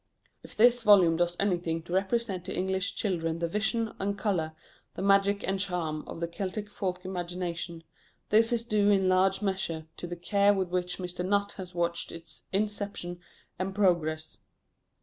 [0.41, 4.53] If this volume does anything to represent to English children the vision and colour,
[4.95, 7.83] the magic and charm, of the Celtic folk imagination,
[8.29, 11.23] this is due in large measure to the care with which Mr.
[11.23, 13.19] Nutt has watched its inception
[13.59, 14.39] and progress.